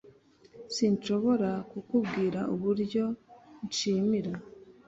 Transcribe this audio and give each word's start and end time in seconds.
Sinshobora 0.75 1.49
kukubwira 1.71 2.39
uburyo 2.53 3.03
nshimira 3.67 4.33